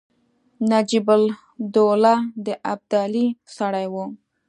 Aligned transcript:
نجیب 0.69 1.07
الدوله 1.15 2.13
د 2.45 2.47
ابدالي 2.73 3.27
سړی 3.57 3.85
وو. 3.93 4.05